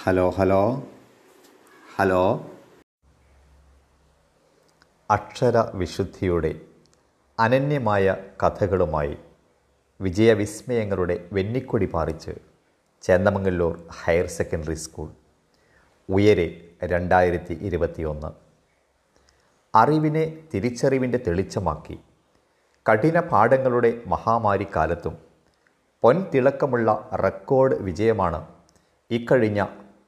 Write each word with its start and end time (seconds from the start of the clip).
Hello 0.00 0.30
hello. 0.30 0.60
Hello. 1.98 2.20
അക്ഷര 5.10 5.56
വിശുദ്ധിയുടെ 5.74 6.52
അനന്യമായ 7.38 8.04
കഥകളുമായി 8.42 9.16
വിജയവിസ്മയങ്ങളുടെ 10.00 11.28
വെന്നിക്കൊടി 11.32 11.86
പാറിച്ച് 11.86 12.32
ചേന്ദമംഗല്ലൂർ 13.04 13.74
ഹയർ 14.00 14.26
സെക്കൻഡറി 14.26 14.74
സ്കൂൾ 14.74 15.08
ഉയരെ 16.08 16.46
രണ്ടായിരത്തി 16.82 17.54
ഇരുപത്തിയൊന്ന് 17.62 18.30
അറിവിനെ 19.74 20.24
തിരിച്ചറിവിന്റെ 20.52 21.18
തെളിച്ചമാക്കി 21.18 21.96
കഠിന 22.86 23.20
പാഠങ്ങളുടെ 23.20 24.02
മഹാമാരിക്കാലത്തും 24.06 25.14
പൊൻതിളക്കമുള്ള 26.02 26.90
റെക്കോർഡ് 27.24 27.76
വിജയമാണ് 27.80 28.40
ഇക്കഴിഞ്ഞ 29.10 29.60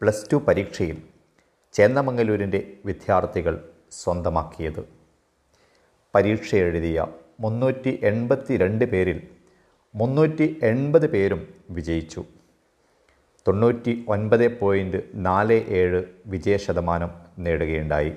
പ്ലസ് 0.02 0.32
ടു 0.32 0.36
പരീക്ഷയിൽ 0.36 1.02
ചേന്നമംഗലൂരിന്റെ 1.72 2.76
വിദ്യാർത്ഥികൾ 2.86 3.68
സ്വന്തമാക്കിയത്. 3.92 4.88
പരീക്ഷ 6.14 6.54
എഴുതിയ 6.54 7.06
മുന്നൂറ്റി 7.40 8.00
എൺപത്തി 8.02 8.56
രണ്ട് 8.56 8.84
പേരിൽ 8.84 9.28
മുന്നൂറ്റി 9.94 10.60
എൺപത് 10.62 11.10
പേരും 11.10 11.54
വിജയിച്ചു. 11.70 12.24
തൊണ്ണൂറ്റി 13.48 14.04
ഒൻപത് 14.08 14.58
പോയിന്റ് 14.58 15.02
നാല് 15.14 15.52
ഏഴ് 15.52 16.04
വിജയശതമാനം 16.26 17.10
നേടുകയുണ്ടായി. 17.38 18.12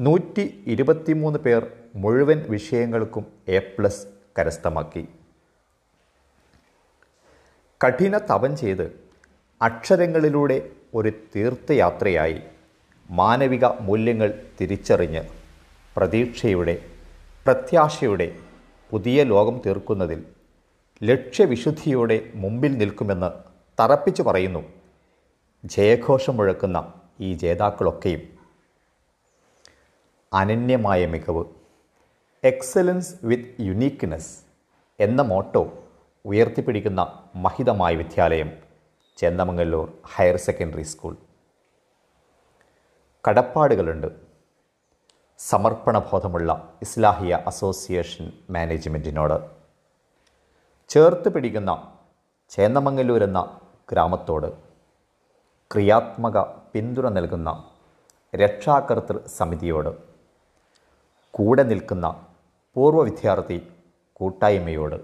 നൂറ്റി 0.00 0.64
ഇരുപത്തിമൂന്ന് 0.66 1.38
പേർ 1.38 1.70
മുഴുവൻ 1.94 2.46
വിഷയങ്ങൾക്കും 2.48 3.26
എ 3.48 3.58
പ്ലസ് 3.58 4.06
കരസ്ഥമാക്കി. 4.38 5.08
കഠിന 7.80 8.18
തപം 8.18 8.56
ചെയ്ത് 8.56 9.09
അക്ഷരങ്ങളിലൂടെ 9.60 10.56
ഒരു 10.94 11.10
തീർത്ഥയാത്രയായി 11.32 12.36
മാനവിക 13.10 13.64
മൂല്യങ്ങൾ 13.80 14.28
തിരിച്ചറിഞ്ഞ് 14.60 15.22
പ്രതീക്ഷയുടെ 15.96 16.74
പ്രത്യാശയുടെ 17.46 18.26
പുതിയ 18.90 19.24
ലോകം 19.24 19.56
തീർക്കുന്നതിൽ 19.66 20.20
ലക്ഷ്യവിശുദ്ധിയോടെ 21.02 22.16
മുമ്പിൽ 22.34 22.72
നിൽക്കുമെന്ന് 22.78 23.30
തറപ്പിച്ചു 23.78 24.22
പറയുന്നു 24.22 24.62
ജയഘോഷം 25.64 26.36
മുഴക്കുന്ന 26.36 26.78
ഈ 27.20 27.34
ജേതാക്കളൊക്കെയും. 27.34 28.22
അനന്യമായ 30.40 31.06
മികവ് 31.06 31.44
എക്സലൻസ് 32.44 33.14
വിത്ത് 33.22 33.62
യുനീക്ക്നെസ് 33.68 34.34
എന്ന 35.00 35.22
മോട്ടോ 35.22 35.64
ഉയർത്തിപ്പിടിക്കുന്ന 36.24 37.00
മഹിതമായ 37.36 37.94
വിദ്യാലയം. 37.96 38.69
Chendamangallur 39.18 39.86
higher 40.12 40.36
secondary 40.46 40.84
school. 40.92 41.14
കടപ്പാടുകളുണ്ട്. 43.24 44.08
സമർപ്പണബോധമുള്ള 45.40 46.50
ഇസ്ലാഹിയ 46.82 47.34
അസോസിയേഷൻ 47.50 48.24
മാനേജ്മെന്റിനോട് 48.54 49.36
ചേർത്ത് 50.90 51.28
പിടിക്കുന്ന 51.34 51.70
ചേന്നമംഗല്ലൂർ 52.50 53.22
എന്ന 53.28 53.40
ഗ്രാമത്തോട് 53.90 54.48
ക്രിയാത്മക 55.70 56.38
പിന്തുണ 56.72 57.08
നൽകുന്ന 57.08 57.50
രക്ഷാകർത്തൃ 58.34 59.16
സമിതിയോട് 59.36 59.92
കൂടെ 61.34 61.62
നിൽക്കുന്ന 61.62 62.06
പൂർവ 62.76 63.00
വിദ്യാർത്ഥി 63.04 63.58
കൂട്ടായ്മയോട് 64.20 64.98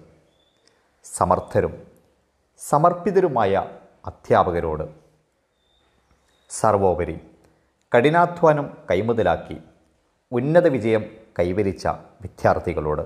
സമർത്ഥരും 1.04 1.74
സമർപ്പിതരുമായ 2.60 3.54
അധ്യാപകരോട്. 4.06 4.84
സർവോപരി 6.50 7.20
കഠിനാധ്വാനം 7.94 8.76
കൈമുതലാക്കി 8.90 9.56
ഉന്നത 10.32 10.66
വിജയം 10.68 11.16
കൈവരിച്ച 11.38 11.86
വിദ്യാർത്ഥികളോട്. 12.22 13.02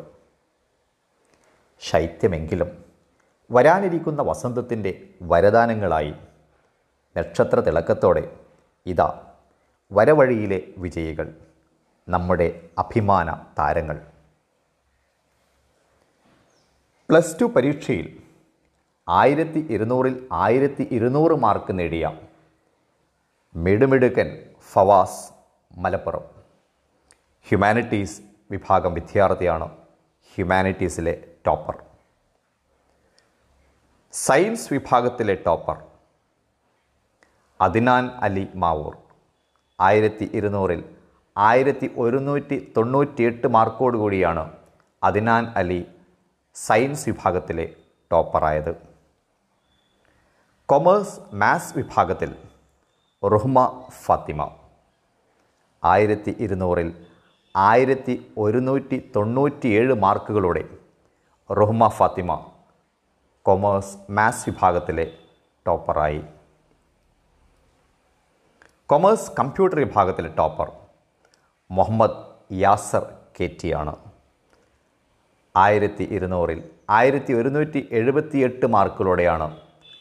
ശൈത്യമെങ്കിലും 1.80 2.84
വരാനിരിക്കുന്ന 3.52 4.22
വസന്തത്തിന്റെ 4.22 5.08
വരദാനങ്ങളായി 5.22 6.14
നക്ഷത്ര 7.18 7.60
തിളക്കത്തോടെ 7.60 8.40
ഇതാ 8.86 9.32
വരവഴിയിലെ 9.92 10.62
വിജയികൾ 10.78 11.34
നമ്മുടെ 12.08 12.68
അഭിമാന 12.78 13.32
താരങ്ങൾ. 13.58 14.06
പ്ലസ് 17.10 17.40
ടു 17.40 17.44
പരീക്ഷയിൽ 17.44 18.22
ആയിരത്തി 19.18 19.60
ഇരുന്നൂറിൽ 19.74 20.14
ആയിരത്തി 20.44 20.84
ഇരുന്നൂറ് 20.96 21.34
മാർക്ക് 21.44 21.72
നേടിയ 21.78 22.06
മിടുമിടുക്കൻ 23.54 24.28
ഫവാസ് 24.72 25.22
മലപ്പുറം. 25.70 26.24
ഹ്യൂമാനിറ്റീസ് 27.46 28.16
വിഭാഗം 28.50 28.92
വിദ്യാർത്ഥിയാണ് 28.94 29.66
ഹ്യൂമാനിറ്റീസിലെ 30.32 31.14
ടോപ്പർ 31.46 31.76
സയൻസ് 34.14 34.68
വിഭാഗത്തിലെ 34.74 35.34
ടോപ്പർ 35.46 35.76
അദിനാൻ 37.60 38.04
അലി 38.26 38.44
മാവൂർ. 38.54 38.94
ആയിരത്തി 39.78 40.28
ഇരുന്നൂറിൽ 40.38 40.80
ആയിരത്തി 41.36 41.90
ഒരുന്നൂറ്റി 41.96 42.56
തൊണ്ണൂറ്റിയെട്ട് 42.76 43.46
മാർക്കോടുകൂടിയാണ് 43.56 44.44
അദിനാൻ 45.02 45.44
അലി 45.60 45.80
സയൻസ് 46.56 47.08
വിഭാഗത്തിലെ 47.08 47.66
ടോപ്പറായത് 48.10 48.89
കൊമേഴ്സ് 50.70 51.20
മാത്സ് 51.40 51.72
വിഭാഗത്തിൽ 51.76 52.30
റുഹ്മ 53.22 53.58
ഫാത്തിമ. 54.02 54.40
ആയിരത്തി 55.82 56.32
ഇരുന്നൂറിൽ 56.44 56.90
ആയിരത്തി 57.54 58.14
ഒരുന്നൂറ്റി 58.44 58.98
തൊണ്ണൂറ്റിയേഴ് 59.14 59.94
മാർക്കുകളോടെ 60.04 60.62
റുഹ്മ 61.50 61.88
ഫാത്തിമ 61.88 62.34
കൊമേഴ്സ് 63.46 63.96
മാത്സ് 64.18 64.44
വിഭാഗത്തിലെ 64.48 65.06
ടോപ്പറായി. 65.66 66.22
കൊമേഴ്സ് 68.92 69.32
കമ്പ്യൂട്ടർ 69.38 69.78
വിഭാഗത്തിലെ 69.84 70.30
topper 70.38 70.70
Muhammad 71.70 72.20
Yasar 72.62 73.06
K 73.38 73.48
T 73.62 73.72
ആണ് 73.80 73.96
ആയിരത്തി 75.54 76.06
ഇരുന്നൂറിൽ 76.18 76.62
ആയിരത്തി 76.98 77.32
ഒരുന്നൂറ്റി 77.40 77.82
എഴുപത്തിയെട്ട് 78.00 78.66
മാർക്കുകളോടെയാണ് 78.76 79.48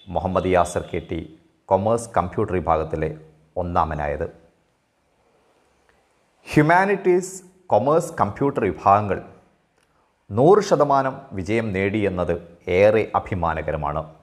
Muhammad 0.10 0.48
Yasar 0.48 0.82
K 0.94 1.08
T 1.12 1.40
commerce 1.66 2.10
computer 2.18 2.54
വിഭാഗത്തിലെ 2.54 3.18
ഒന്നാമനായത്. 3.58 4.30
ഹ്യൂമാനിറ്റീസ് 6.54 7.44
കൊമേഴ്സ് 7.68 8.14
കമ്പ്യൂട്ടർ 8.14 8.64
വിഭാഗങ്ങൾ 8.64 9.22
നൂറ് 10.32 10.60
ശതമാനം 10.60 11.22
വിജയം 11.32 11.74
നേടിയെന്നത് 11.74 12.58
ഏറെ 12.68 13.12
അഭിമാനകരമാണ്. 13.16 14.16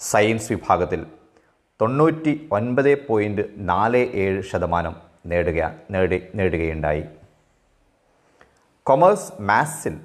സയൻസ് 0.00 0.52
വിഭാഗത്തിൽ 0.52 1.06
തൊണ്ണൂറ്റി 1.80 2.48
ഒൻപത് 2.52 3.06
പോയിന്റ് 3.06 3.42
നാല് 3.56 3.96
ഏഴ് 3.96 4.42
ശതമാനം 4.42 4.96
നേടുക 5.26 5.70
നേടി 5.90 6.22
നേടുകയുണ്ടായി. 6.34 7.04
കൊമേഴ്സ് 8.82 9.32
മാത്സിൽ 9.40 10.00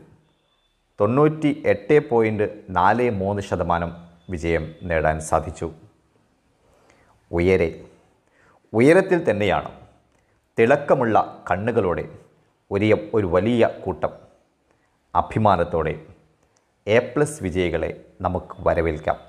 തൊണ്ണൂറ്റി 1.00 1.64
എട്ട് 1.66 2.10
പോയിന്റ് 2.10 2.64
നാല് 2.70 3.10
മൂന്ന് 3.10 3.42
ശതമാനം 3.42 4.09
വിജയം 4.30 4.76
നേടാൻ 4.84 5.20
സാധിച്ചു. 5.20 5.74
ഉയരെ 7.32 7.86
ഉയരത്തിൽ 8.74 9.32
തന്നെയാണ് 9.32 9.72
തിളക്കമുള്ള 10.60 11.44
കണ്ണുകളോടെ 11.52 12.06
ഒരിയ 12.72 12.96
ഒരു 13.14 13.28
വലിയ 13.28 13.70
കൂട്ടം. 13.86 14.14
അഭിമാനത്തോടെ 15.16 16.06
എ 16.88 17.00
പ്ലസ് 17.00 17.44
വിജയികളെ 17.44 18.06
നമുക്ക് 18.22 18.56
വരവേൽക്കാം. 18.60 19.20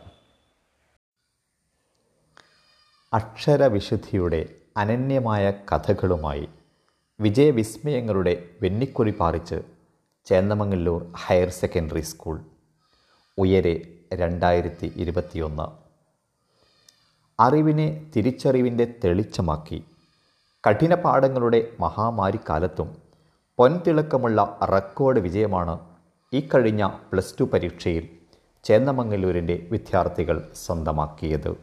അക്ഷരവിശുദ്ധിയുടെ 3.13 4.41
അനന്യമായ 4.77 5.51
കഥകളുമായി 5.51 6.49
വിജയവിസ്മയങ്ങളുടെ 7.21 8.51
വെന്നിക്കുറി 8.63 9.15
പാറിച്ച് 9.21 9.63
ചേന്നമംഗല്ലൂർ 10.25 11.13
ഹയർ 11.17 11.49
സെക്കൻഡറി 11.49 12.01
സ്കൂൾ. 12.01 12.41
ഉയരെ 13.39 14.00
രണ്ടായിരത്തി 14.13 14.93
ഇരുപത്തിയൊന്ന് 14.97 15.67
അറിവിനെ 17.43 18.11
തിരിച്ചറിവിന്റെ 18.17 18.95
തെളിച്ചമാക്കി. 19.05 19.85
കഠിന 20.69 20.95
പാഠങ്ങളുടെ 20.95 21.69
മഹാമാരിക്കാലത്തും 21.81 22.97
പൊൻതിളക്കമുള്ള 23.59 24.59
റെക്കോർഡ് 24.73 25.21
വിജയമാണ് 25.21 25.79
ഈ 26.33 26.49
കഴിഞ്ഞ 26.55 26.87
പ്ലസ് 27.13 27.35
ടു 27.41 27.45
പരീക്ഷയിൽ 27.45 28.09
ചേന്നമംഗലൂരിന്റെ 28.65 29.69
വിദ്യാർത്ഥികൾ 29.71 30.51
സ്വന്തമാക്കിയത്. 30.55 31.57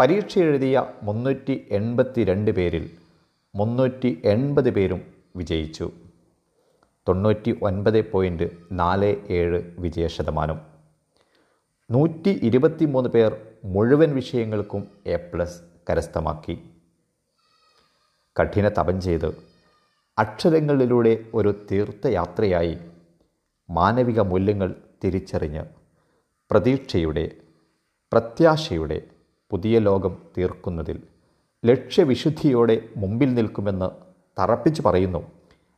പരീക്ഷ 0.00 0.38
എഴുതിയ 0.38 0.86
മുന്നൂറ്റി 1.02 1.66
എൺപത്തി 1.70 2.24
രണ്ട് 2.24 2.50
പേരിൽ 2.50 2.90
മുന്നൂറ്റി 3.54 4.22
എൺപത് 4.24 4.70
പേരും 4.70 5.02
വിജയിച്ചു. 5.36 5.90
തൊണ്ണൂറ്റി 7.08 7.58
ഒൻപത് 7.62 8.10
പോയിന്റ് 8.10 8.50
നാല് 8.72 9.16
ഏഴ് 9.30 9.62
വിജയശതമാനം. 9.78 10.75
നൂറ്റി 11.90 12.30
ഇരുപത്തി 12.30 12.84
മൂന്ന് 12.84 13.08
പേർ 13.08 13.36
മുഴുവൻ 13.64 14.14
വിഷയങ്ങൾക്കും 14.14 14.88
എ 15.06 15.16
പ്ലസ് 15.16 15.62
കരസ്ഥമാക്കി. 15.90 16.58
കഠിന 18.40 18.68
തപം 18.68 19.00
ചെയ്ത് 19.00 19.28
അക്ഷരങ്ങളിലൂടെ 20.18 21.24
ഒരു 21.34 21.66
തീർത്ഥയാത്രയായി 21.70 22.78
മാനവിക 23.70 24.20
മൂല്യങ്ങൾ 24.20 24.74
തിരിച്ചറിഞ്ഞ് 25.04 25.64
പ്രതീക്ഷയുടെ 26.50 27.36
പ്രത്യാശയുടെ 28.12 29.00
പുതിയ 29.50 29.78
ലോകം 29.78 30.16
തീർക്കുന്നതിൽ 30.38 31.02
ലക്ഷ്യവിശുദ്ധിയോടെ 31.64 32.88
മുമ്പിൽ 32.96 33.34
നിൽക്കുമെന്ന് 33.34 33.90
തറപ്പിച്ചു 34.40 34.82
പറയുന്നു 34.82 35.22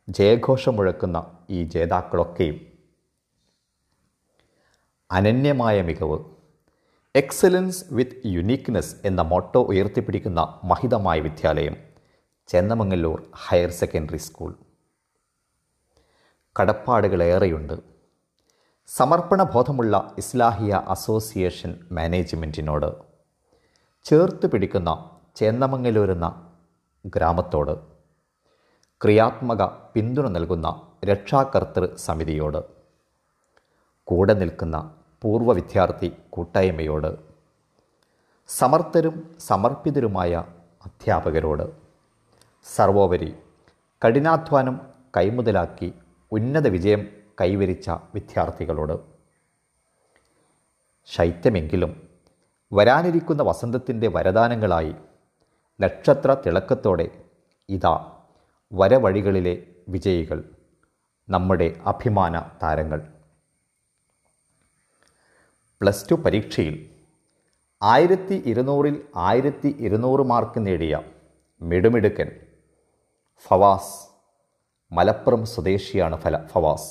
ജയഘോഷം 0.09 0.75
മുഴക്കുന്ന 0.75 1.23
ഈ 1.49 1.63
ജേതാക്കളൊക്കെയും. 1.63 2.68
അനന്യമായ 5.11 5.81
മികവ്. 5.81 6.17
എക്സലൻസ് 7.15 7.85
വിത്ത് 7.91 8.19
യുണീക്ക്നെസ് 8.25 8.95
എന്ന 9.05 9.21
മോട്ടോ 9.21 9.61
ഉയർത്തിപ്പിടിക്കുന്ന 9.61 10.41
മഹിതമായ 10.63 11.19
വിദ്യാലയം 11.19 11.75
ചെന്നമംഗല്ലൂർ 12.49 13.23
ഹയർ 13.45 13.71
സെക്കൻഡറി 13.71 14.17
സ്കൂൾ. 14.17 14.51
കടപ്പാടുകളേറെയുണ്ട്. 16.55 17.73
സമർപ്പണബോധമുള്ള 18.89 20.15
ഇസ്ലാഹിയ 20.17 20.83
അസോസിയേഷൻ 20.87 21.73
മാനേജ്മെന്റിനോട് 21.91 22.89
ചേർത്ത് 24.05 24.47
പിടിക്കുന്ന 24.51 24.91
ചേന്നമംഗലൂരെന്ന 25.35 26.29
ഗ്രാമത്തോട് 27.05 27.75
ക്രിയാത്മക 29.01 29.63
പിന്തുണ 29.95 30.27
നൽകുന്ന 30.27 30.67
രക്ഷാകർത്തൃ 31.05 31.95
സമിതിയോട് 31.95 32.61
കൂടെ 34.07 34.33
നിൽക്കുന്ന 34.33 34.98
പൂർവ 35.21 35.53
വിദ്യാർത്ഥി 35.53 36.09
കൂട്ടായ്മയോട് 36.29 37.11
സമർത്ഥരും 38.49 39.15
സമർപ്പിതരുമായ 39.39 40.33
അധ്യാപകരോട് 40.85 41.65
സർവോപരി 42.65 43.35
കഠിനാധ്വാനം 44.01 44.75
കൈമുതലാക്കി 45.17 45.89
ഉന്നത 46.31 46.67
വിജയം 46.67 47.01
കൈവരിച്ച 47.41 47.89
വിദ്യാർത്ഥികളോട് 48.13 48.95
ശൈത്യമെങ്കിലും 51.07 51.91
വരാനിരിക്കുന്ന 52.71 53.43
വസന്തത്തിന്റെ 53.43 54.07
വരദാനങ്ങളായി 54.07 54.95
നക്ഷത്ര 55.79 56.33
തിളക്കത്തോടെ 56.45 57.07
ഇതാ 57.69 57.93
വരവഴികളിലെ 58.71 59.53
വിജയികൾ 59.87 60.39
നമ്മുടെ 61.27 61.67
അഭിമാന 61.85 62.41
താരങ്ങൾ. 62.63 62.99
പ്ലസ് 65.81 66.07
ടു 66.07 66.15
പരീക്ഷയിൽ 66.23 66.73
ആയിരത്തി 67.81 68.37
ഇരുന്നൂറിൽ 68.51 68.95
ആയിരത്തി 69.27 69.69
ഇരുന്നൂറ് 69.85 70.23
മാർക്ക് 70.31 70.59
നേടിയ 70.65 70.95
മിടുമിടുക്കൻ 71.61 72.29
ഫവാസ് 73.45 73.93
മലപ്പുറം 74.91 75.43
സ്വദേശിയാണ് 75.51 76.17
ഫല 76.23 76.41
ഫവാസ്. 76.47 76.89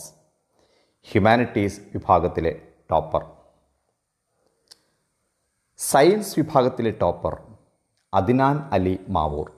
ഹ്യൂമാനിറ്റീസ് 1.07 1.81
വിഭാഗത്തിലെ 1.95 2.53
ടോപ്പർ 2.93 3.23
സയൻസ് 5.79 6.35
വിഭാഗത്തിലെ 6.41 6.95
ടോപ്പർ 7.03 7.37
അദിനാൻ 8.13 8.57
അലി 8.79 8.97
മാവൂർ. 9.09 9.51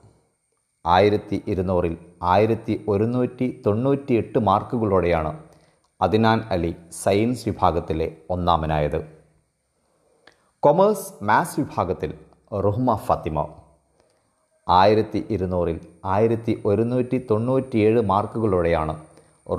ആയിരത്തി 0.85 1.39
ഇരുന്നൂറിൽ 1.47 1.97
ആയിരത്തി 2.33 2.77
ഒരുന്നൂറ്റി 2.87 3.49
തൊണ്ണൂറ്റി 3.65 4.13
എട്ട് 4.13 4.39
മാർക്കുകളോടെയാണ് 4.49 5.33
അദിനാൻ 6.01 6.39
അലി 6.57 6.73
സയൻസ് 7.03 7.49
വിഭാഗത്തിലെ 7.49 8.09
ഒന്നാമനായത്. 8.29 9.20
കൊമേഴ്സ് 10.65 11.23
മാത്സ് 11.27 11.55
വിഭാഗത്തിൽ 11.59 12.11
റുഹ്മ 12.63 12.95
ഫാത്തിമ. 13.05 13.37
ആയിരത്തി 14.67 15.19
ഇരുന്നൂറിൽ 15.35 15.77
ആയിരത്തി 16.15 16.53
ഒരുന്നൂറ്റി 16.65 17.17
തൊണ്ണൂറ്റിയേഴ് 17.29 18.01
മാർക്കുകളോടെയാണ് 18.01 18.93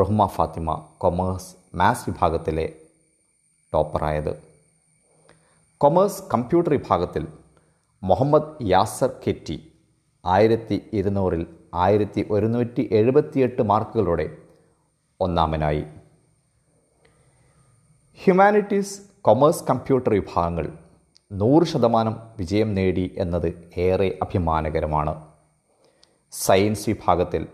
റുഹ്മ 0.00 0.26
ഫാത്തിമ 0.26 0.76
കൊമേഴ്സ് 1.04 1.48
മാത്സ് 1.80 2.04
വിഭാഗത്തിലെ 2.08 2.66
ടോപ്പറായത്. 3.72 4.30
കൊമേഴ്സ് 5.80 6.22
കമ്പ്യൂട്ടർ 6.34 6.72
വിഭാഗത്തിൽ 6.76 7.26
മുഹമ്മദ് 8.02 8.52
യാസർ 8.72 9.10
കെറ്റി 9.24 9.58
ആയിരത്തി 10.24 10.78
ഇരുന്നൂറിൽ 10.92 11.42
ആയിരത്തി 11.86 12.24
ഒരുന്നൂറ്റി 12.30 12.84
എഴുപത്തിയെട്ട് 13.00 13.62
മാർക്കുകളോടെ 13.62 14.28
ഒന്നാമനായി. 15.20 15.84
ഹ്യൂമാനിറ്റീസ് 18.20 18.96
കൊമേഴ്സ് 19.28 19.64
കമ്പ്യൂട്ടർ 19.72 20.12
വിഭാഗങ്ങൾ 20.20 20.68
നൂറ് 21.32 21.64
ശതമാനം 21.64 22.20
വിജയം 22.36 22.74
നേടി 22.74 23.14
എന്നത് 23.18 23.70
ഏറെ 23.76 24.18
അഭിമാനകരമാണ്. 24.22 25.28
സയൻസ് 26.32 26.90
വിഭാഗത്തിൽ 26.90 27.46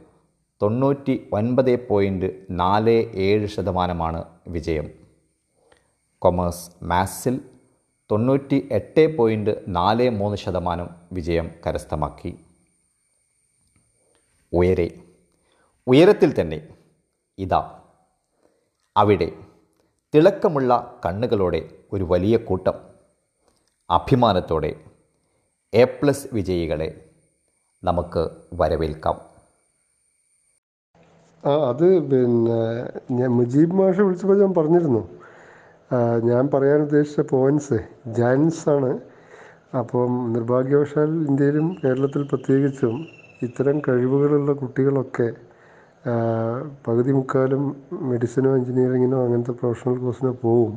തൊണ്ണൂറ്റി 0.62 1.28
ഒൻപത് 1.32 1.88
പോയിന്റ് 1.88 2.46
നാല് 2.50 3.04
ഏഴ് 3.14 3.46
ശതമാനമാണ് 3.46 4.24
വിജയം. 4.48 4.90
കൊമേഴ്സ് 6.18 6.70
മാത്സിൽ 6.82 7.40
തൊണ്ണൂറ്റി 8.10 8.68
എട്ട് 8.72 9.16
പോയിന്റ് 9.16 9.50
നാല് 9.68 10.10
മൂന്ന് 10.10 10.36
ശതമാനം 10.36 10.90
വിജയം 11.12 11.50
കരസ്ഥമാക്കി. 11.66 12.38
ഉയരെ. 14.52 14.90
ഉയരത്തിൽ 15.86 16.40
തന്നെ 16.40 16.68
ഇതാ. 17.38 17.80
അവിടെ 18.96 19.32
തിളക്കമുള്ള 20.14 21.00
കണ്ണുകളോടെ 21.06 21.68
ഒരു 21.92 22.04
വലിയ 22.04 22.36
കൂട്ടം 22.36 22.87
അഭിമാനത്തോടെ 23.90 24.70
എ 25.72 25.84
പ്ലസ് 25.84 26.26
വിജയികളെ 26.32 26.88
നമുക്ക് 27.84 28.22
വരവേൽക്കാം. 28.60 29.16
ആ 31.46 31.52
അത് 31.68 31.86
പിന്നെ 32.10 32.58
ഞാൻ 33.18 33.30
മുജീബ് 33.30 33.76
മാഷ 33.78 33.96
വിളിച്ചപ്പോൾ 34.00 34.40
ഞാൻ 34.40 34.52
പറഞ്ഞിരുന്നു. 34.54 35.02
ഞാൻ 36.30 36.48
പറയാൻ 36.54 36.80
ഉദ്ദേശിച്ച 36.82 37.20
പോയിന്റ്സ് 37.20 37.78
ജാൻസ് 38.18 38.68
ആണ്. 38.68 38.90
അപ്പം 39.78 40.32
നിർഭാഗ്യവശാൽ 40.32 41.10
ഇന്ത്യയിലും 41.28 41.76
കേരളത്തിൽ 41.84 42.22
പ്രത്യേകിച്ചും 42.22 42.94
ഇത്തരം 43.42 43.82
കഴിവുകളുള്ള 43.88 44.52
കുട്ടികളൊക്കെ 44.52 45.28
പകുതി 46.86 47.12
മുക്കാലും 47.12 47.64
മെഡിസിനോ 48.10 48.56
എഞ്ചിനീയറിങ്ങിനോ 48.56 49.18
അങ്ങനത്തെ 49.24 49.50
പ്രൊഫഷണൽ 49.50 49.98
കോഴ്സിനോ 50.04 50.32
പോവും. 50.44 50.74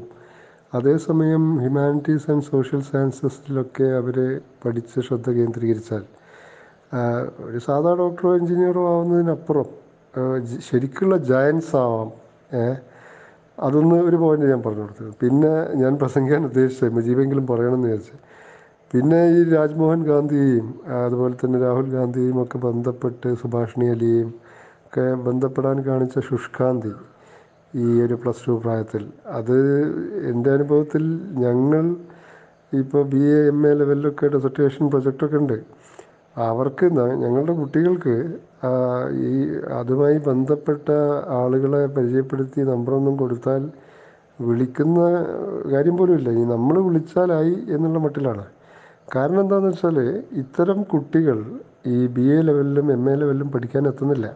അതേസമയം 0.74 1.44
ഹ്യൂമാനിറ്റീസ് 1.62 2.28
ആൻഡ് 2.32 2.46
സോഷ്യൽ 2.52 2.82
സയൻസസിലൊക്കെ 2.90 3.88
അവർ 4.00 4.18
പഠിച്ച് 4.64 5.00
ശ്രദ്ധ 5.08 5.30
കേന്ദ്രീകരിച്ചാൽ 5.38 6.04
ഒരു 7.48 7.60
സാധാ 7.68 7.92
ഡോക്ടറോ 8.01 8.32
എഞ്ചിനീയറോ 8.40 8.84
ആവുന്നതിനപ്പുറം 8.94 9.70
ശരിക്കുള്ള 10.70 11.16
ജയൻസ് 11.32 11.74
ആവാം 11.84 12.10
അതൊന്ന് 13.58 13.98
ഒരു 14.08 14.18
പോയിന്റ് 14.18 14.46
ഞാൻ 14.51 14.62
പറഞ്ഞു 14.66 14.84
കൊടുത്തത് 14.86 15.12
പിന്നെ 15.22 15.51
ഞാൻ 15.82 15.94
പ്രസംഗിക്കാൻ 16.01 16.42
ഉദ്ദേശിച്ചത് 16.50 16.94
മുജീബെങ്കിലും 16.98 17.46
പറയണമെന്ന് 17.51 17.88
വിചാരിച്ചു. 17.88 18.16
പിന്നെ 18.92 19.20
ഈ 19.36 19.42
രാജ്മോഹൻ 19.54 20.01
ഗാന്ധിയെയും 20.04 20.68
അതുപോലെ 21.01 21.36
തന്നെ 21.42 21.58
രാഹുൽ 21.66 21.88
ഗാന്ധിയെയും 21.90 22.38
ഒക്കെ 22.44 22.58
ബന്ധപ്പെട്ട് 22.68 23.30
സുഭാഷിണി 23.42 23.88
അലിയെയും 23.94 24.32
ഒക്കെ 24.86 25.06
ബന്ധപ്പെടാൻ 25.28 25.78
കാണിച്ച 25.86 26.20
ശുഷ്കാന്തി 26.30 26.92
ഈ 27.74 27.86
ഒരു 28.06 28.16
പ്ലസ് 28.22 28.44
ടു 28.48 28.54
പ്രായത്തിൽ. 28.63 29.04
അത് 29.40 29.58
എന്റെ 30.32 30.50
അനുഭവത്തിൽ 30.58 31.04
ഞങ്ങൾ 31.44 31.84
ഇപ്പോൾ 32.82 33.01
ബി 33.13 33.22
എ 33.36 33.40
എം 33.51 33.60
എ 33.70 33.72
ലെവലിലൊക്കെ 33.80 34.25
ഡെസർട്ടേഷൻ 34.34 34.84
പ്രൊജക്റ്റൊക്കെ 34.94 35.38
ഉണ്ട്. 35.44 35.58
അവർക്ക് 36.36 36.86
ഞങ്ങളുടെ 37.24 37.54
കുട്ടികൾക്ക് 37.62 38.16
ഈ 39.30 39.32
അതുമായി 39.80 40.18
ബന്ധപ്പെട്ട 40.30 40.88
ആളുകളെ 41.40 41.82
പരിചയപ്പെടുത്തി 41.96 42.62
നമ്പറൊന്നും 42.72 43.16
കൊടുത്താൽ 43.22 43.63
വിളിക്കുന്ന 44.48 45.00
കാര്യം 45.74 45.96
പോലും 46.00 46.16
ഇല്ല. 46.20 46.30
ഈ 46.42 46.44
നമ്മൾ 46.54 46.75
വിളിച്ചാലായി 46.88 47.56
എന്നുള്ള 47.75 48.00
മട്ടിലാണ്. 48.06 48.46
കാരണം 49.16 49.42
എന്താണെന്ന് 49.46 49.72
വെച്ചാൽ 49.72 49.98
ഇത്തരം 50.42 50.80
കുട്ടികൾ 50.94 51.40
ഈ 51.96 51.98
ബി 52.16 52.25
എ 52.36 52.38
ലെവലിലും 52.48 52.88
എം 52.96 53.04
എ 53.12 53.16
ലെവലിലും 53.22 53.50
പഠിക്കാൻ 53.56 53.84
എത്തുന്നില്ല. 53.92 54.28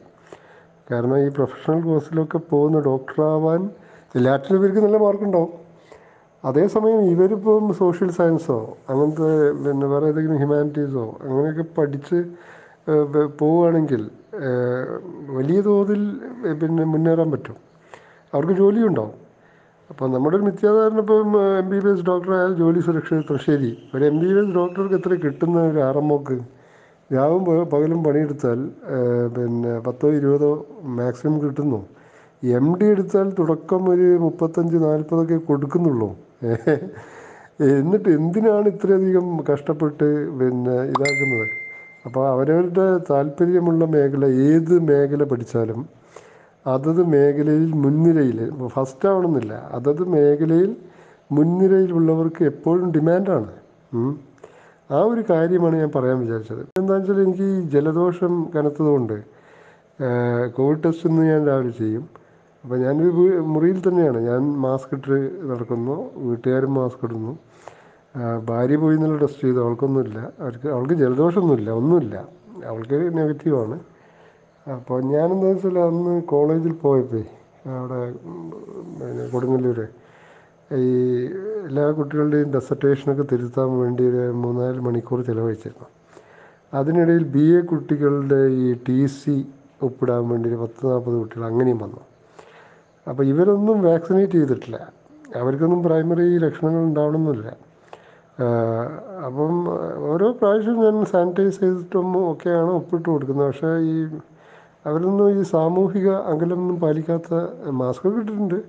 കാരണം 0.87 1.17
ഈ 1.25 1.29
പ്രൊഫഷണൽ 1.37 1.79
കോഴ്സിലൊക്കെ 1.85 2.39
പോകുന്ന 2.51 2.79
ഡോക്ടറാവാൻ 2.79 3.61
എല്ലാറ്റിലും 4.17 4.57
ഇവർക്ക് 4.59 4.81
നല്ല 4.85 4.97
മാർക്കുണ്ടാവും 5.05 5.53
അതേസമയം 6.43 7.01
ഇവരിപ്പം 7.13 7.63
സോഷ്യൽ 7.79 8.09
സയൻസോ 8.17 8.57
അങ്ങനത്തെ 8.89 9.29
പിന്നെ 9.63 9.87
വേറെ 9.93 10.09
ഏതെങ്കിലും 10.11 10.39
ഹ്യൂമാനിറ്റീസോ 10.41 11.05
അങ്ങനെയൊക്കെ 11.23 11.65
പഠിച്ച് 11.77 12.17
പോവുകയാണെങ്കിൽ 13.39 14.01
വലിയ 15.37 15.59
തോതിൽ 15.67 16.01
പിന്നെ 16.61 16.83
മുന്നേറാൻ 16.93 17.29
പറ്റും. 17.33 17.57
അവർക്ക് 18.33 18.55
ജോലിയുണ്ടാവും. 18.61 19.15
അപ്പോൾ 19.89 20.07
നമ്മുടെ 20.13 20.35
ഒരു 20.37 20.45
മിഥ്യാധാരണ 20.49 20.99
ഇപ്പം 21.03 21.33
എം 21.61 21.67
ബി 21.71 21.79
ബി 21.83 21.89
എസ് 21.91 22.05
ഡോക്ടറായാൽ 22.09 22.51
ജോലി 22.61 22.79
സുരക്ഷിതത്വം 22.87 23.39
ശരി 23.47 23.71
ഒരു 23.95 24.03
എം 24.11 24.15
ബി 24.21 24.29
ബി 24.35 24.39
എസ് 24.41 24.53
ഡോക്ടർക്ക് 24.59 24.95
എത്ര 24.99 25.13
കിട്ടുന്ന 25.25 25.57
ഒരു 25.71 25.79
ആറമ്മോക്ക് 25.89 26.37
രാവും 27.09 27.41
പകലും 27.73 27.99
പണിയെടുത്താൽ 28.05 28.59
പിന്നെ 29.35 29.73
പത്തോ 29.87 30.07
ഇരുപതോ 30.19 30.51
മാക്സിമം 30.99 31.35
കിട്ടുന്നു. 31.43 31.79
എം 32.57 32.67
ഡി 32.79 32.85
എടുത്താൽ 32.93 33.27
തുടക്കം 33.39 33.81
ഒരു 33.93 34.07
മുപ്പത്തഞ്ച് 34.23 34.77
നാൽപ്പതൊക്കെ 34.85 35.37
കൊടുക്കുന്നുള്ളൂ. 35.49 36.09
എന്നിട്ട് 37.79 38.09
എന്തിനാണ് 38.17 38.67
ഇത്രയധികം 38.73 39.27
കഷ്ടപ്പെട്ട് 39.49 40.07
പിന്നെ 40.39 40.75
ഇതാക്കുന്നത്? 40.93 41.45
അപ്പോൾ 42.07 42.23
അവരവരുടെ 42.31 42.87
താല്പര്യമുള്ള 43.11 43.83
മേഖല 43.93 44.25
ഏത് 44.49 44.73
മേഖല 44.89 45.23
പഠിച്ചാലും 45.31 45.79
അതത് 46.73 47.01
മേഖലയിൽ 47.13 47.71
മുൻനിരയിൽ 47.83 48.39
ഫസ്റ്റ് 48.75 49.07
ആവണമെന്നില്ല 49.11 49.53
അതത് 49.77 50.03
മേഖലയിൽ 50.15 50.71
മുൻനിരയിലുള്ളവർക്ക് 51.35 52.43
എപ്പോഴും 52.51 52.87
ഡിമാൻഡാണ്. 52.95 53.51
ആ 54.89 54.99
ഒരു 55.11 55.21
കാര്യമാണ് 55.31 55.75
ഞാൻ 55.81 55.91
പറയാൻ 55.95 56.17
വിചാരിച്ചത്. 56.23 56.61
എന്താണെന്ന് 56.79 57.11
വെച്ചാൽ 57.11 57.21
എനിക്ക് 57.25 57.45
ഈ 57.53 57.57
ജലദോഷം 57.73 58.33
കനത്തതുകൊണ്ട് 58.55 59.17
കോവിഡ് 60.57 60.81
ടെസ്റ്റ് 60.83 61.07
ഇന്ന് 61.09 61.23
ഞാൻ 61.31 61.41
രാവിലെ 61.49 61.73
ചെയ്യും. 61.81 62.03
അപ്പോൾ 62.63 62.77
ഞാനൊരു 62.83 63.11
മുറിയിൽ 63.53 63.79
തന്നെയാണ്. 63.87 64.19
ഞാൻ 64.29 64.41
മാസ്ക് 64.65 64.93
ഇട്ട് 64.97 65.17
നടക്കുന്നു 65.49 65.95
വീട്ടുകാരും 66.27 66.71
മാസ്ക് 66.79 67.03
ഇടുന്നു. 67.07 67.33
ഭാര്യ 68.49 68.77
പോയി 68.83 68.97
നല്ല 69.03 69.15
ടെസ്റ്റ് 69.23 69.43
ചെയ്തു. 69.45 69.59
അവൾക്കൊന്നുമില്ല. 69.65 70.19
അവർക്ക് 70.43 70.67
അവൾക്ക് 70.75 70.95
ജലദോഷമൊന്നുമില്ല 71.03 71.69
ഒന്നുമില്ല. 71.81 72.15
അവൾക്ക് 72.71 72.97
നെഗറ്റീവാണ് 73.19 73.77
അപ്പോൾ 74.67 74.99
ഞാനെന്താ 75.13 75.47
വെച്ചാൽ 75.51 75.77
അന്ന് 75.89 76.13
കോളേജിൽ 76.33 76.73
പോയപ്പോൾ 76.83 77.23
അവിടെ 77.79 77.99
കൊടുങ്ങല്ലൂർ 79.33 79.79
ഈ 80.71 80.85
എല്ലാ 81.67 81.91
കുട്ടികളുടെയും 81.91 82.51
ഡെസർട്ടേഷനൊക്കെ 82.51 83.23
തിരുത്താൻ 83.31 83.79
വേണ്ടി 83.79 84.03
ഒരു 84.09 84.31
മൂന്നാൽ 84.31 84.79
മണിക്കൂർ 84.79 85.19
ചിലവഴിച്ചിരുന്നു. 85.25 85.87
അതിനിടയിൽ 86.73 87.23
ബി 87.23 87.45
എ 87.57 87.61
കുട്ടികളുടെ 87.61 88.39
ഈ 88.47 88.73
ടി 88.87 89.07
സി 89.07 89.35
ഒപ്പിടാൻ 89.83 90.29
വേണ്ടി 90.29 90.49
ഒരു 90.49 90.55
പത്ത് 90.55 90.85
നാൽപ്പത് 90.85 91.15
കുട്ടികൾ 91.15 91.45
അങ്ങനെയും 91.45 91.77
വന്നു. 91.77 92.01
അപ്പോൾ 93.09 93.23
ഇവരൊന്നും 93.23 93.81
വാക്സിനേറ്റ് 93.83 94.31
ചെയ്തിട്ടില്ല. 94.31 94.77
അവർക്കൊന്നും 95.35 95.83
പ്രൈമറി 95.83 96.37
ലക്ഷണങ്ങൾ 96.37 96.83
ഉണ്ടാവണമെന്നില്ല. 96.83 97.47
അപ്പം 99.25 99.53
ഓരോ 100.11 100.31
പ്രാവശ്യം 100.31 100.77
ഞാൻ 100.83 101.05
സാനിറ്റൈസ് 101.05 101.59
ചെയ്തിട്ടും 101.59 102.31
ഒക്കെയാണ് 102.31 102.71
ഒപ്പിട്ട് 102.71 103.09
കൊടുക്കുന്നത്. 103.09 103.47
പക്ഷേ 103.47 103.71
ഈ 103.93 104.07
അവരൊന്നും 104.85 105.39
ഈ 105.39 105.43
സാമൂഹിക 105.43 106.09
അകലമൊന്നും 106.09 106.79
പാലിക്കാത്ത 106.79 107.33
മാസ്ക് 107.69 108.07
ഇട്ടിട്ടുണ്ട്. 108.07 108.59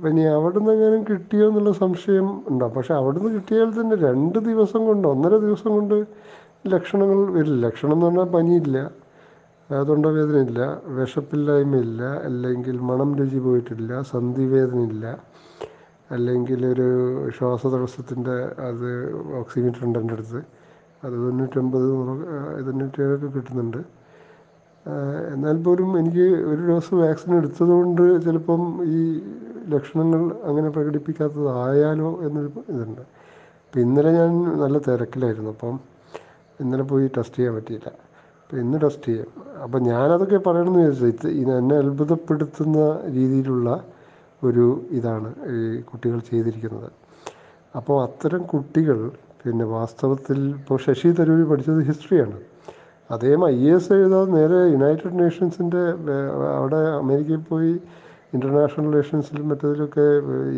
അപ്പം 0.00 0.12
ഇനി 0.12 0.22
അവിടുന്ന് 0.34 0.70
എങ്ങാനും 0.74 1.00
കിട്ടിയോ 1.08 1.46
എന്നുള്ള 1.48 1.70
സംശയം 1.80 2.26
ഉണ്ടാവും 2.50 2.72
പക്ഷെ 2.76 2.92
അവിടുന്ന് 2.98 3.30
കിട്ടിയാൽ 3.34 3.68
തന്നെ 3.78 3.96
രണ്ട് 4.04 4.38
ദിവസം 4.46 4.80
കൊണ്ട് 4.88 5.06
ഒന്നര 5.10 5.34
ദിവസം 5.42 5.70
കൊണ്ട് 5.76 5.96
ലക്ഷണങ്ങൾ 6.72 7.18
വരില്ല. 7.34 7.58
ലക്ഷണം 7.66 7.92
എന്ന് 7.96 8.06
പറഞ്ഞാൽ 8.06 8.28
പനിയില്ല 8.36 8.76
തൊണ്ടവേദനയില്ല 9.90 10.60
വിശപ്പില്ലായ്മയില്ല 10.98 12.02
അല്ലെങ്കിൽ 12.28 12.78
മണം 12.90 13.10
രുചി 13.18 13.40
പോയിട്ടില്ല 13.46 14.00
സന്ധിവേദനയില്ല 14.12 15.04
അല്ലെങ്കിൽ 16.16 16.62
ഒരു 16.72 16.88
ശ്വാസതടസ്സത്തിന്റെ 17.38 18.36
അത് 18.68 18.88
ഓക്സിമീറ്റർ 19.40 19.84
ഉണ്ട് 19.88 20.00
എന്റെ 20.02 20.16
അടുത്ത്. 20.18 20.42
അത് 21.04 21.16
തൊണ്ണൂറ്റൊമ്പത് 21.26 21.88
തൊണ്ണൂറ്റേഴൊക്കെ 22.68 23.30
കിട്ടുന്നുണ്ട്. 23.36 23.80
എന്നാൽ 25.34 25.56
പോലും 25.68 25.90
എനിക്ക് 26.00 26.26
ഒരു 26.50 26.60
ഡോസ് 26.70 26.94
വാക്സിൻ 27.02 27.32
എടുത്തത് 27.40 27.72
കൊണ്ട് 27.78 28.04
ചിലപ്പം 28.26 28.62
ഈ 28.98 29.02
ലക്ഷണങ്ങൾ 29.74 30.20
അങ്ങനെ 30.48 30.68
പ്രകടിപ്പിക്കാത്തതായാലോ 30.68 32.10
എന്നൊരു 32.26 32.50
ഇതുണ്ട്. 32.68 33.02
അപ്പം 33.64 33.80
ഇന്നലെ 33.80 34.10
ഞാൻ 34.12 34.30
നല്ല 34.62 34.78
തിരക്കിലായിരുന്നു. 34.78 35.50
അപ്പം 35.50 35.74
ഇന്നലെ 36.60 36.82
പോയി 36.82 37.06
ടെസ്റ്റ് 37.16 37.36
ചെയ്യാൻ 37.36 37.54
പറ്റിയില്ല. 37.54 37.88
അപ്പം 38.42 38.58
ഇന്ന് 38.60 38.78
ടെസ്റ്റ് 38.82 39.06
ചെയ്യാം. 39.06 39.28
അപ്പം 39.62 39.80
ഞാനതൊക്കെ 39.82 40.36
പറയണമെന്ന് 40.36 40.80
വിചാരിച്ചു. 40.88 41.28
ഇത് 41.28 41.52
എന്നെ 41.58 41.76
അത്ഭുതപ്പെടുത്തുന്ന 41.76 42.78
രീതിയിലുള്ള 43.16 43.68
ഒരു 44.42 44.64
ഇതാണ് 44.90 45.28
ഈ 45.56 45.80
കുട്ടികൾ 45.80 46.18
ചെയ്തിരിക്കുന്നത്. 46.30 46.90
അപ്പോൾ 47.76 47.96
അത്തരം 48.02 48.42
കുട്ടികൾ 48.42 48.98
പിന്നെ 49.42 49.64
വാസ്തവത്തിൽ 49.64 50.38
ഇപ്പോൾ 50.50 50.78
ശശി 50.86 51.10
തരൂർ 51.18 51.48
പഠിച്ചത് 51.50 51.80
ഹിസ്റ്ററിയാണ്. 51.88 52.38
അദ്ദേഹം 53.10 53.42
ഐ 53.48 53.58
എ 53.68 53.74
എസ് 53.74 53.92
എഴുതാതെ 53.92 54.30
നേരെ 54.30 54.58
യുണൈറ്റഡ് 54.72 55.16
നേഷൻസിന്റെ 55.20 55.82
അവിടെ 56.58 56.80
അമേരിക്കയിൽ 57.02 57.42
പോയി 57.52 57.72
ഇന്റർനാഷണൽ 58.32 58.86
റിലേഷൻസിലും 58.90 59.46
മറ്റതിലൊക്കെ 59.48 60.06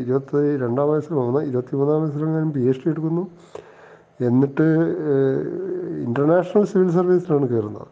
ഇരുപത്തി 0.03 0.41
രണ്ടാം 0.57 0.89
വയസ്സിൽ 0.91 1.15
വന്ന് 1.15 1.41
ഇരുപത്തി 1.49 1.75
മൂന്നാം 1.77 2.01
വയസ്സിലെങ്ങാനും 2.03 2.51
പി 2.53 2.63
എച്ച് 2.69 2.83
ഡി 2.85 2.91
എടുക്കുന്നു. 2.91 3.25
എന്നിട്ട് 4.21 4.67
ഇന്റർനാഷണൽ 6.05 6.65
സിവിൽ 6.65 6.91
സർവീസിലാണ് 6.91 7.47
കയറുന്നത്. 7.49 7.89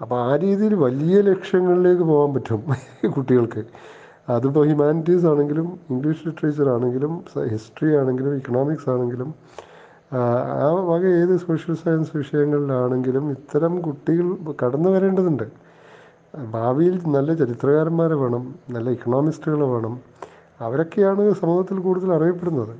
അപ്പോൾ 0.00 0.18
ആ 0.20 0.32
രീതിയിൽ 0.36 0.74
വലിയ 0.86 1.20
ലക്ഷ്യങ്ങളിലേക്ക് 1.20 2.02
പോകാൻ 2.02 2.30
പറ്റും 2.34 2.62
കുട്ടികൾക്ക്. 3.16 3.62
അതിപ്പോൾ 4.28 4.64
ഹ്യൂമാനിറ്റീസ് 4.66 5.26
ആണെങ്കിലും 5.26 5.66
ഇംഗ്ലീഷ് 5.90 6.22
ലിറ്ററേച്ചർ 6.26 6.68
ആണെങ്കിലും 6.68 7.12
ഹിസ്റ്ററി 7.52 7.90
ആണെങ്കിലും 7.96 8.32
ഇക്കണോമിക്സ് 8.36 8.88
ആണെങ്കിലും 8.90 9.28
ആ 10.12 10.66
വക 10.88 11.04
ഏത് 11.20 11.34
സോഷ്യൽ 11.36 11.74
സയൻസ് 11.74 12.12
വിഷയങ്ങളിലാണെങ്കിലും 12.16 13.24
ഇത്തരം 13.30 13.72
കുട്ടികൾ 13.80 14.26
കടന്നു 14.62 14.90
വരേണ്ടതുണ്ട് 14.90 15.46
ഭാവിയിൽ 16.54 16.94
നല്ല 17.16 17.30
ചരിത്രകാരന്മാരെ 17.40 18.16
വേണം 18.22 18.42
നല്ല 18.74 18.88
ഇക്കണോമിസ്റ്റുകൾ 18.96 19.60
വേണം. 19.74 19.94
അവരൊക്കെയാണ് 20.66 21.22
സമൂഹത്തിൽ 21.40 21.78
കൂടുതൽ 21.86 22.10
അറിയപ്പെടുന്നത്. 22.16 22.74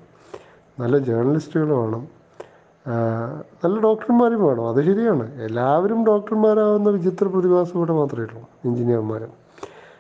നല്ല 0.80 0.96
ജേർണലിസ്റ്റുകൾ 1.08 1.70
വേണം. 1.82 2.02
നല്ല 3.62 3.76
ഡോക്ടർമാരും 3.86 4.40
വേണം. 4.48 4.64
അത് 4.70 4.80
ശരിയാണ്. 4.88 5.25
എല്ലാവരും 5.46 6.00
ഡോക്ടർമാരാവുന്ന 6.10 6.88
വിചിത്ര 6.96 7.26
പ്രതിഭാസം 7.34 7.76
ഇവിടെ 7.80 7.94
മാത്രമേ 8.00 8.26
ഉള്ളൂ 8.28 8.42
എഞ്ചിനീയർമാർ 8.68 9.22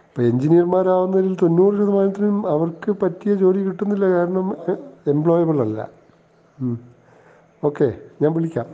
ഇപ്പോൾ 0.08 0.26
എഞ്ചിനീയർമാരാവുന്നതിൽ 0.32 1.32
തൊണ്ണൂറ് 1.42 1.74
ശതമാനത്തിനും 1.80 2.36
അവർക്ക് 2.52 2.90
പറ്റിയ 3.02 3.32
ജോലി 3.42 3.62
കിട്ടുന്നില്ല 3.64 4.06
കാരണം 4.16 4.46
എംപ്ലോയബിൾ 5.14 5.58
അല്ല. 5.66 5.80
ഓക്കെ 7.62 7.88
ഞാൻ 8.22 8.30
വിളിക്കാം. 8.36 8.66